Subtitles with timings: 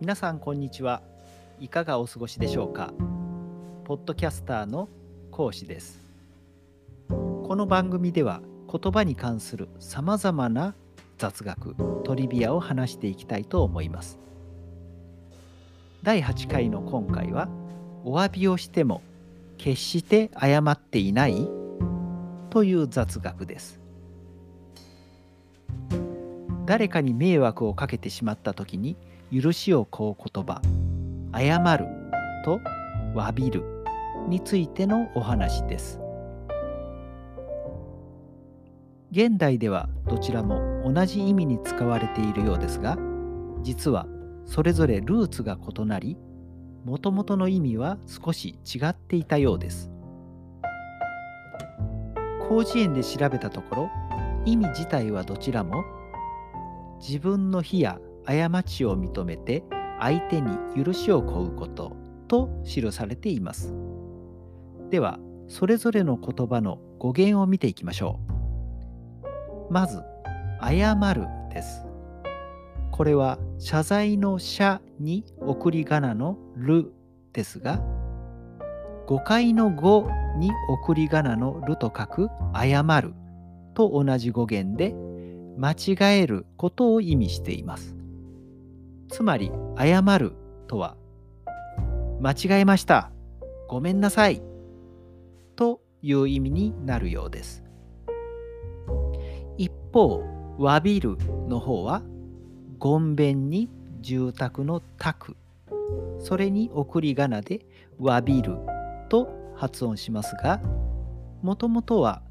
[0.00, 1.02] 皆さんこんにちは。
[1.58, 2.92] いかがお過ごしでしょうか。
[3.84, 4.88] ポッドキャスターの
[5.32, 6.00] 講師です。
[7.08, 8.40] この番組では
[8.70, 10.76] 言葉に関するさまざまな
[11.18, 11.74] 雑学
[12.04, 14.20] トリビアを話していきたいと思います。
[16.04, 17.48] 第8回の今回は
[18.04, 19.02] お詫びをしても
[19.56, 21.48] 決して謝っていない
[22.50, 23.77] という雑学です。
[26.68, 28.98] 誰かに迷惑をかけてしまった時に
[29.32, 30.60] 許しを請う言葉
[31.34, 31.86] 「謝る」
[32.44, 32.60] と
[33.16, 33.64] 「詫びる」
[34.28, 35.98] についてのお話です。
[39.10, 42.98] 現代ではどちらも同じ意味に使われているようですが
[43.62, 44.06] 実は
[44.44, 46.18] それぞれルーツが異なり
[46.84, 49.90] もともとの意味は少し違っていたようです。
[52.46, 53.90] 広辞苑で調べたところ
[54.44, 55.82] 意味自体はどちらも
[57.00, 59.64] 自分の非や過ちを認めて
[59.98, 61.96] 相手に許しを請うこと
[62.28, 63.74] と記されています。
[64.90, 68.20] では、それぞれの言葉の語源を見ていきましょ
[69.70, 69.72] う。
[69.72, 70.02] まず、
[70.60, 71.84] 謝るです。
[72.90, 76.92] これは謝罪の謝に送り仮名のる
[77.32, 77.80] ですが、
[79.06, 83.14] 誤解の語に送り仮名のると書く謝る
[83.74, 84.94] と同じ語源で
[85.58, 87.98] 間違えることを意味しています。
[89.08, 90.32] つまり謝る
[90.66, 90.96] とは
[92.20, 93.10] 間違えました
[93.68, 94.42] ごめんなさい
[95.56, 97.64] という意味になるようです
[99.56, 100.22] 一方
[100.58, 101.16] わびる
[101.48, 102.02] の方は
[102.78, 103.68] ごんべんに
[104.00, 105.36] 住宅の宅
[106.20, 107.64] それに送り仮名で
[107.98, 108.56] わびる
[109.08, 110.60] と発音しますが
[111.42, 112.22] もともとは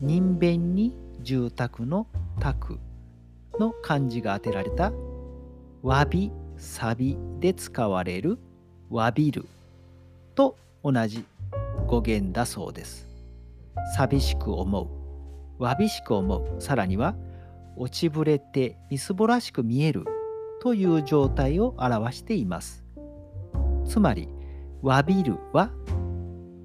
[0.00, 2.06] 人弁に住宅の
[2.40, 2.78] 宅
[3.58, 4.92] の漢字が当てられた
[5.82, 8.38] わびさびで使われる
[8.90, 9.46] わびる
[10.34, 11.24] と同じ
[11.86, 13.08] 語源だそうです。
[13.96, 14.82] 寂しく思
[15.58, 17.14] う、わびしく思う、さらには
[17.76, 20.04] 落ちぶれてみすぼらしく見える
[20.62, 22.84] という状態を表しています。
[23.86, 24.28] つまり、
[24.82, 25.70] わびるは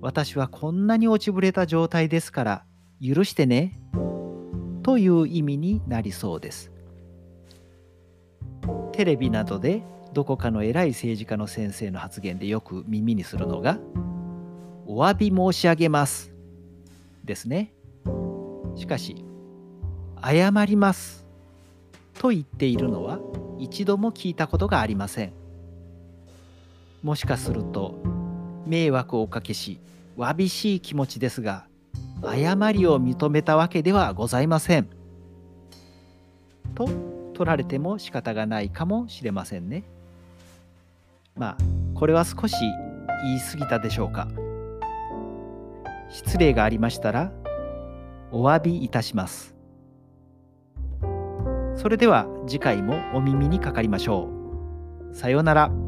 [0.01, 2.65] 私はこんなに落ちぶれた状態ですから
[3.01, 3.81] 許してね
[4.85, 6.71] という意味になりそうです。
[8.91, 9.81] テレビなどで
[10.13, 13.79] どこかの偉い政治家の先生の発言でよく耳にするのが
[14.85, 16.31] 「お詫び申し上げます」
[17.25, 17.73] ですね。
[18.75, 19.25] しかし
[20.23, 21.25] 「謝ります」
[22.13, 23.19] と言っているのは
[23.57, 25.33] 一度も聞いたことがありません。
[27.01, 27.95] もしかすると
[28.67, 29.79] 迷惑をおかけし
[30.15, 31.65] わびしい気持ちですが
[32.21, 34.87] 誤りを認めたわけではございません。
[36.73, 36.89] と
[37.33, 39.83] 取られても仕方がないかもしれませんね。
[41.35, 41.57] まあ
[41.93, 42.55] これは少し
[43.23, 44.27] 言い過ぎたでしょうか。
[46.09, 47.31] 失礼がありましたら
[48.31, 49.55] お詫びいたします。
[51.75, 54.29] それでは次回もお耳にかかりましょ
[55.11, 55.15] う。
[55.15, 55.84] さようなら。